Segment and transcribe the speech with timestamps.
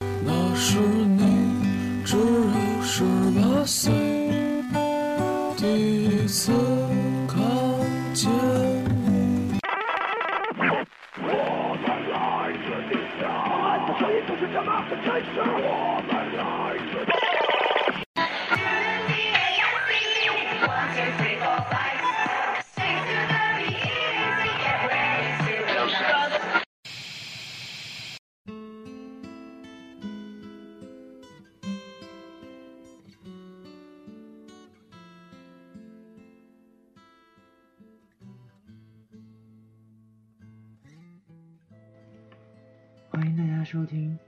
[0.00, 1.22] 那时你
[2.04, 3.04] 只有十
[3.34, 3.92] 八岁，
[5.56, 5.62] 第
[6.04, 6.52] 一次
[7.26, 7.36] 看
[8.14, 8.30] 见。
[11.20, 11.22] 我
[11.82, 12.16] 们来
[12.64, 13.20] 自地下，
[13.86, 15.26] 这声音就是这么的真实。
[15.40, 15.68] 我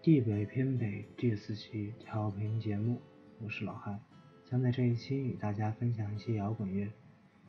[0.03, 3.03] 地北偏北第四期调频节目，
[3.39, 4.01] 我是老汉，
[4.47, 6.91] 将在这一期与大家分享一些摇滚乐。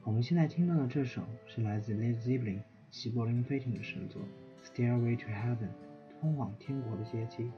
[0.04, 4.22] 我们现在听到的这首是来自 Led Zeppelin 齐柏林飞艇的神作
[4.68, 5.70] 《Stairway to Heaven》，
[6.20, 7.50] 通往天国的阶梯。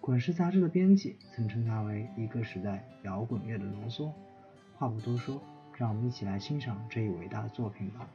[0.00, 4.14] 滚石杂志的编辑曾称它为一个时代摇滚乐的浓缩。
[4.76, 5.42] 话不多说，
[5.76, 8.08] 让我们一起来欣赏这一伟大的作品吧。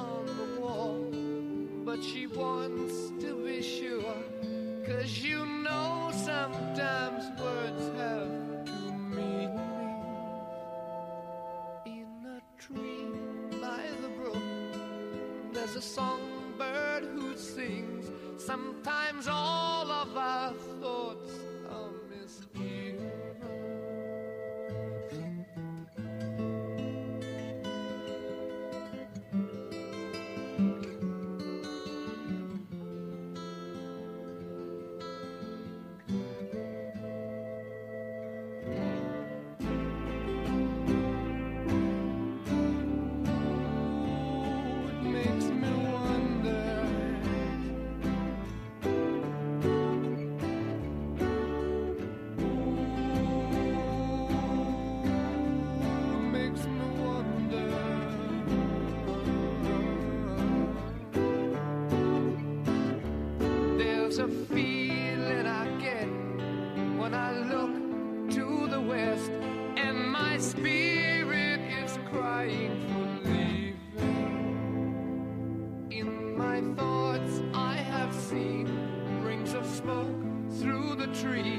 [0.00, 0.98] On the wall,
[1.84, 4.16] but she wants to be sure.
[4.86, 8.30] Cause you know sometimes words have
[8.66, 9.60] two meanings.
[11.86, 13.06] In a tree
[13.60, 14.46] by the brook,
[15.52, 18.06] there's a songbird who sings.
[18.38, 18.99] Sometimes
[64.10, 66.08] There's a feeling I get
[66.98, 67.70] when I look
[68.30, 69.30] to the west,
[69.76, 73.76] and my spirit is crying for leaving.
[75.92, 78.66] In my thoughts, I have seen
[79.22, 80.08] rings of smoke
[80.58, 81.49] through the trees,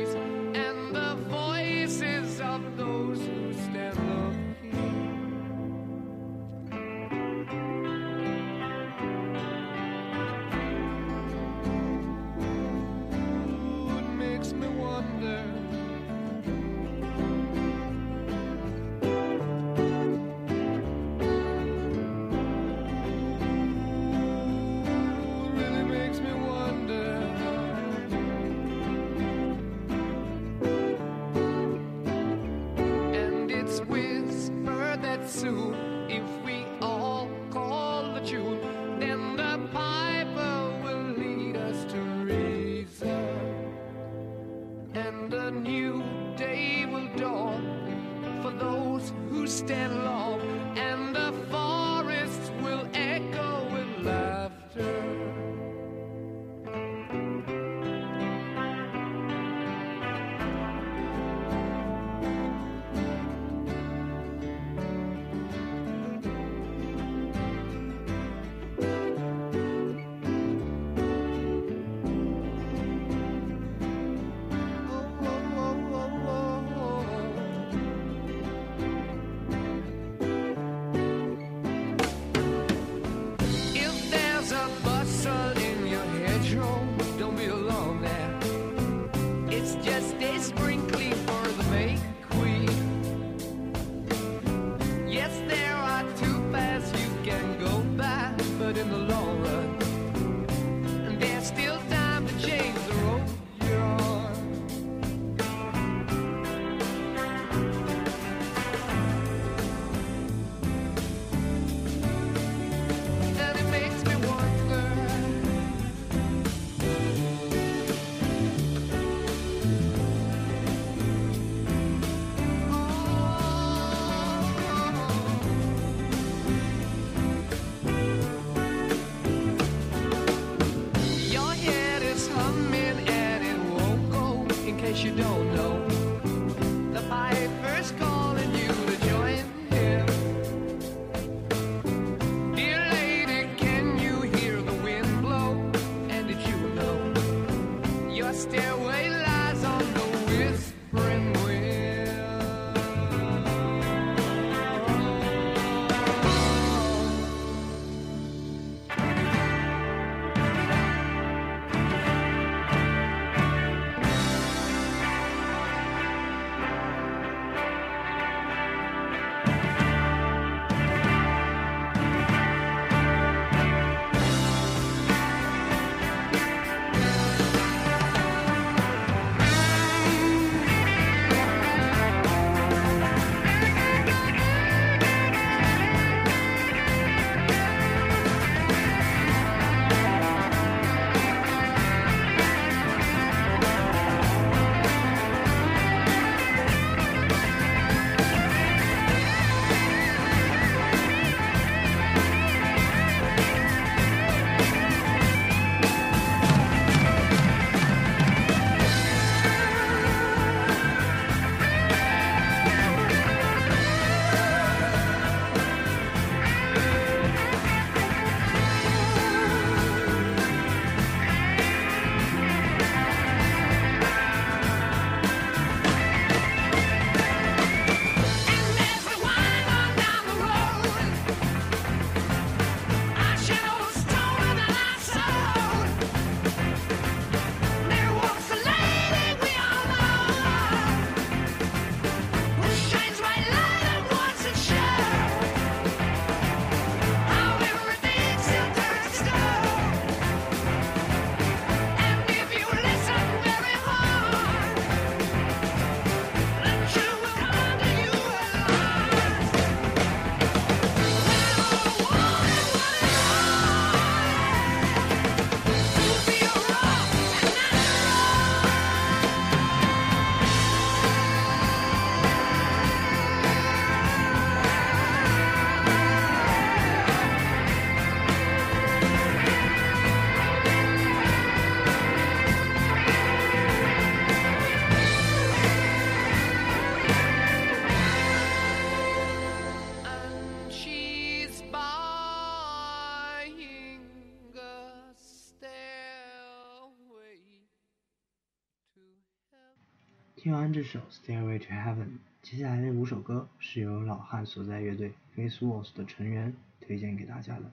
[300.42, 302.06] 听完这首《Stairway to Heaven》，
[302.42, 307.72] 接下来的五首歌是由老汉所在乐队 Face Walls 的成员推荐给大家的。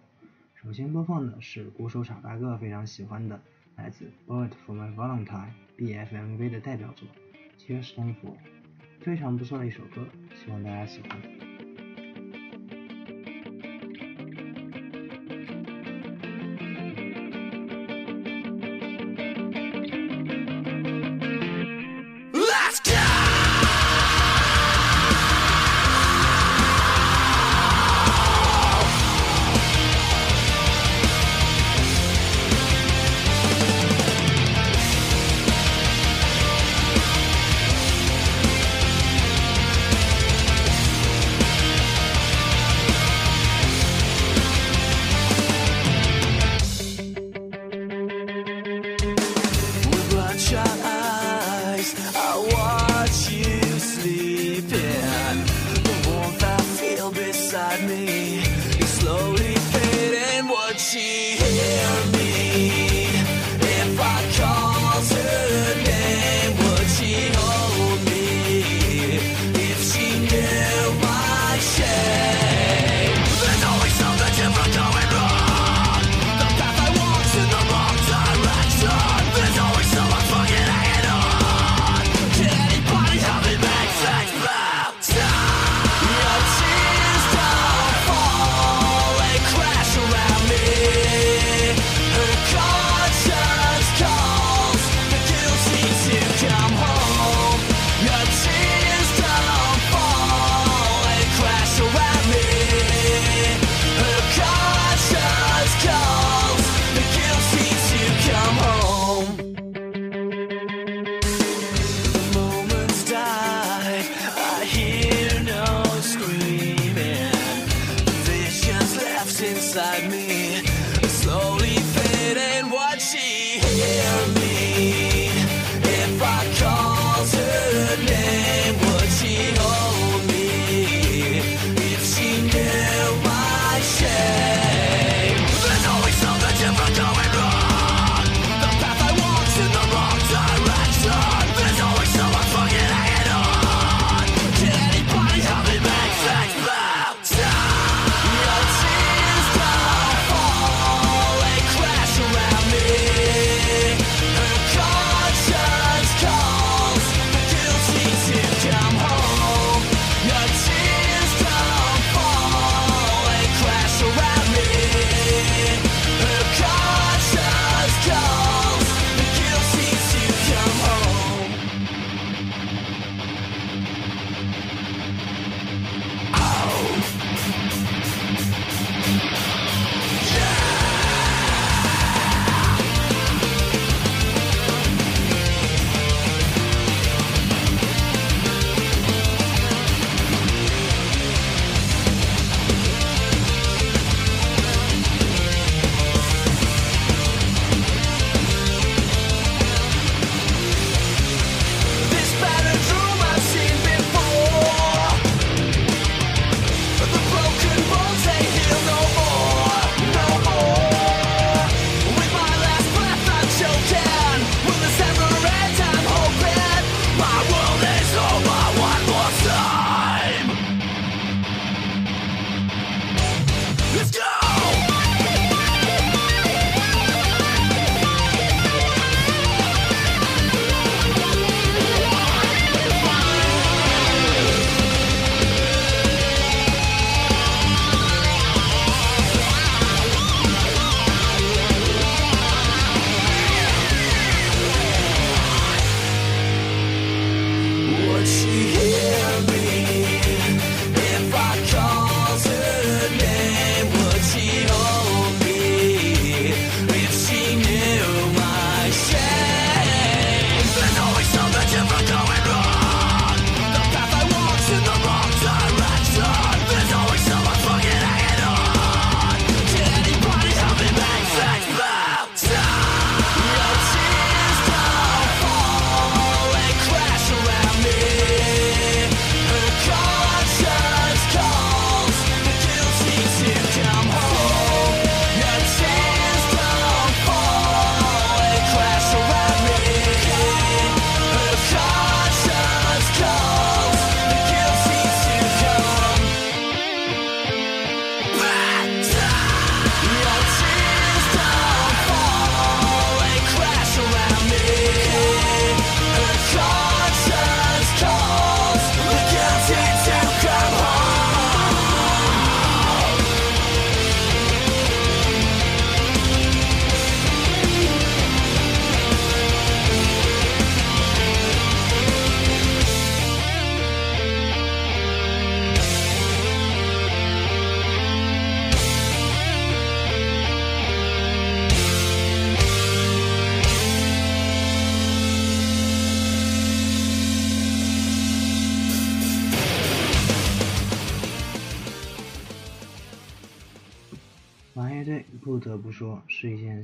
[0.62, 3.40] 首先播放的是鼓手傻大个非常喜欢的，
[3.76, 5.48] 来自《Bullet for My Valentine》
[5.78, 7.08] BFMV 的代表作
[7.58, 8.36] 《Tears Don't Fall》，
[9.00, 11.47] 非常不错的一首歌，希望大家喜欢。
[50.48, 50.77] shot.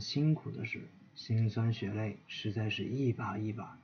[0.01, 3.79] 辛苦的事，辛酸血泪实在是一把一把。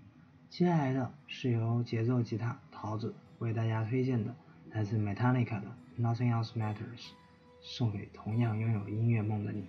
[0.48, 4.34] 接下来的是由节奏吉他桃子为大家推荐的
[4.72, 7.10] 来自 Metallica 的 Nothing Else Matters，
[7.60, 9.68] 送给同样拥有音乐梦的你。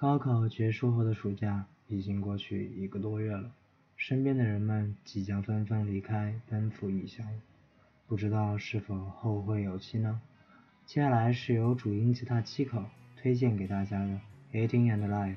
[0.00, 3.52] 高考结束后的暑假已经过去一个多月了，
[3.98, 7.26] 身边的人们即将纷纷离开，奔赴异乡，
[8.06, 10.22] 不知道是否后会有期呢？
[10.86, 12.82] 接下来是由主音吉他七口
[13.14, 14.06] 推荐给大家的
[14.54, 15.34] 《Eighteen and Life》，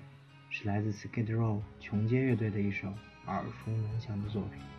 [0.49, 2.87] 是来自 Skid Row 穷街乐队的一首
[3.25, 4.72] 耳熟能详的作品。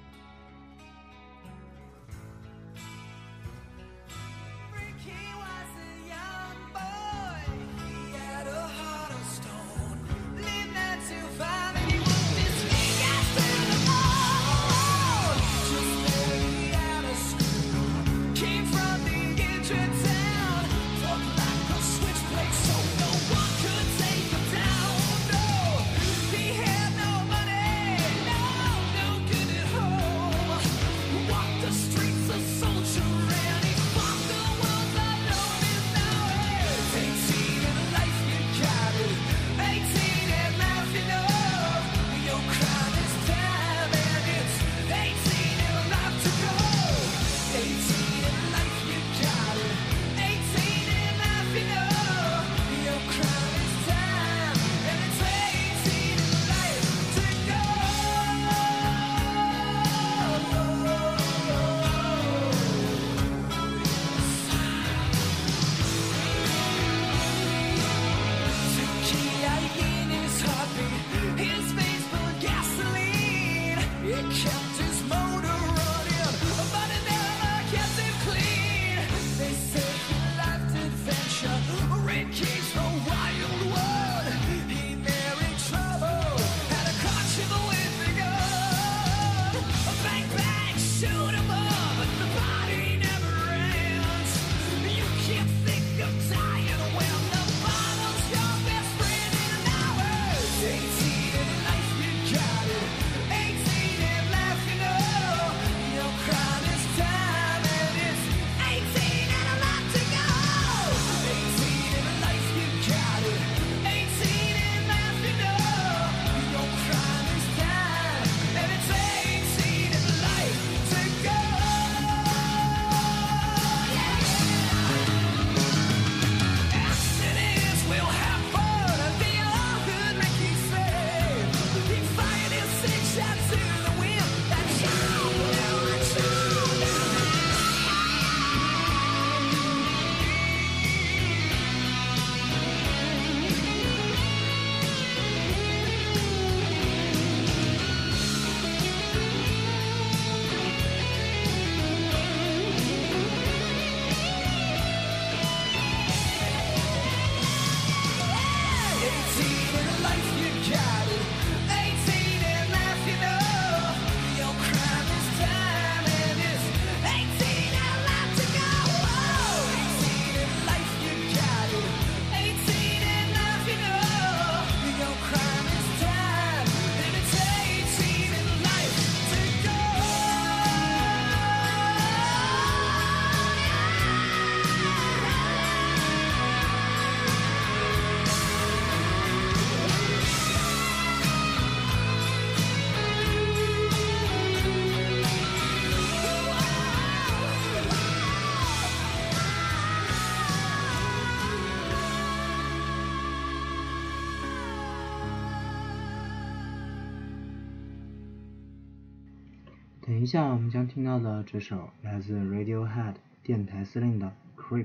[210.25, 214.85] 等一下，我们将听到的这首来自 Radiohead 电台司令的《Creep》，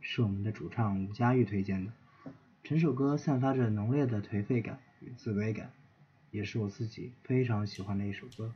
[0.00, 1.90] 是我们的主唱吴佳玉推荐的。
[2.62, 5.72] 整首歌散发着浓烈的颓废感与自卑感，
[6.30, 8.54] 也是我自己非常喜欢的一首歌。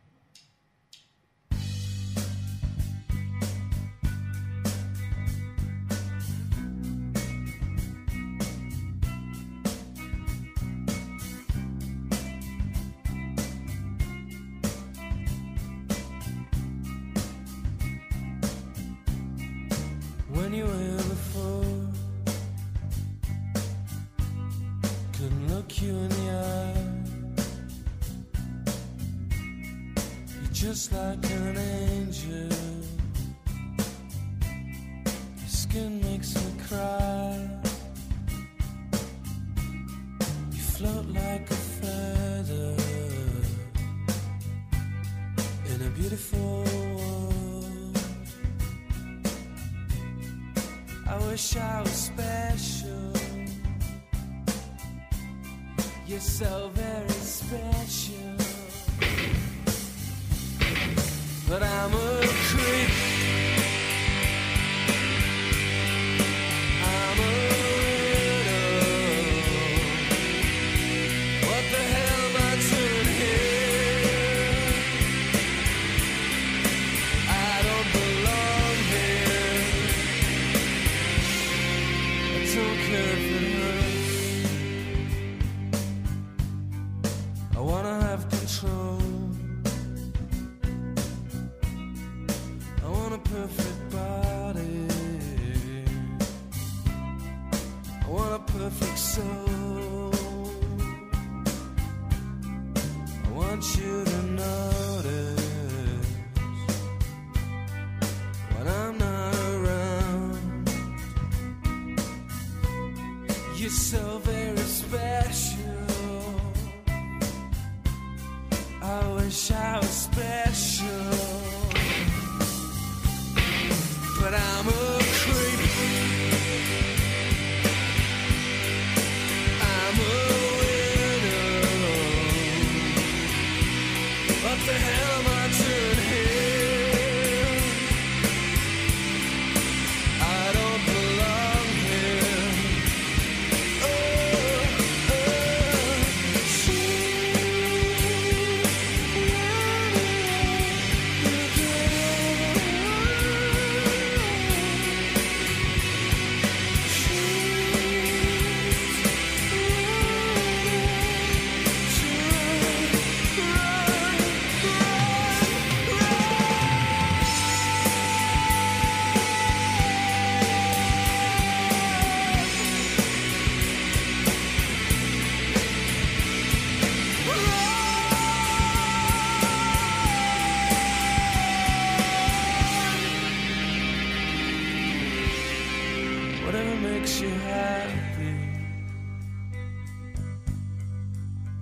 [30.70, 31.79] Just like an angel.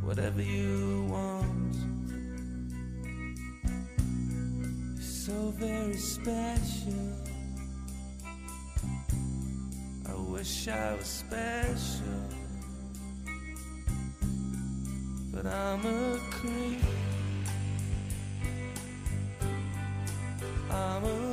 [0.09, 1.77] Whatever you want.
[4.95, 7.13] You're so very special.
[10.09, 12.23] I wish I was special,
[15.31, 16.81] but I'm a creep.
[20.71, 21.28] I'm a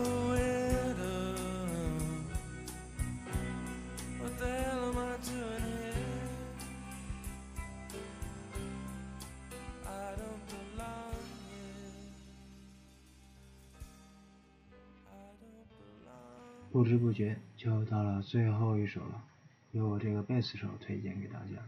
[16.86, 19.24] 不知不觉就到了最后一首了，
[19.71, 21.67] 由我这个贝斯手推荐给大家，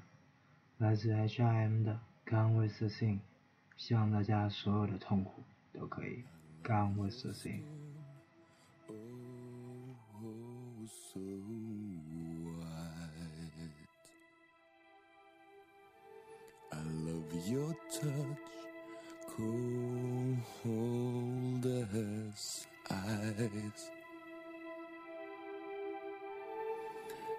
[0.77, 1.99] 来自 H.I.M 的
[2.31, 3.15] 《Gone with the Thing》，
[3.77, 5.41] 希望大家所有的痛苦
[5.73, 6.21] 都可以
[6.63, 7.63] Gone with the Thing。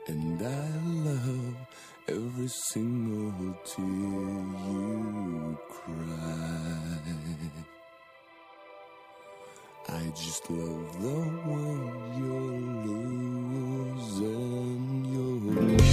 [0.08, 0.70] And I
[1.04, 1.56] love
[2.08, 6.78] every single tear you cry.
[9.90, 11.76] I just love the way
[12.18, 12.60] you're
[13.68, 15.87] losing your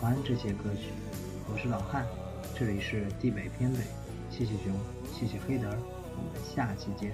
[0.00, 0.92] 欢，这些歌曲，
[1.52, 2.06] 我是老汉，
[2.56, 3.78] 这里是地北偏北，
[4.30, 4.72] 谢谢熊，
[5.12, 5.68] 谢谢黑德，
[6.16, 7.12] 我们下期见。